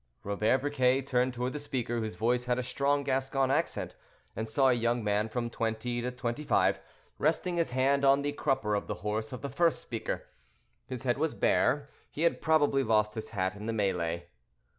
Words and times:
Robert 0.23 0.61
Briquet 0.61 1.03
turned 1.03 1.31
toward 1.31 1.53
the 1.53 1.59
speaker, 1.59 1.99
whose 1.99 2.15
voice 2.15 2.45
had 2.45 2.57
a 2.57 2.63
strong 2.63 3.03
Gascon 3.03 3.51
accent, 3.51 3.95
and 4.35 4.49
saw 4.49 4.69
a 4.69 4.73
young 4.73 5.03
man 5.03 5.29
from 5.29 5.51
twenty 5.51 6.01
to 6.01 6.09
twenty 6.09 6.43
five, 6.43 6.79
resting 7.19 7.57
his 7.57 7.69
hand 7.69 8.03
on 8.03 8.23
the 8.23 8.31
crupper 8.33 8.73
of 8.73 8.87
the 8.87 8.95
horse 9.05 9.31
of 9.31 9.43
the 9.43 9.47
first 9.47 9.79
speaker. 9.79 10.23
His 10.87 11.03
head 11.03 11.19
was 11.19 11.35
bare; 11.35 11.87
he 12.09 12.23
had 12.23 12.41
probably 12.41 12.81
lost 12.81 13.13
his 13.13 13.29
hat 13.29 13.55
in 13.55 13.67
the 13.67 13.73
melée. 13.73 14.23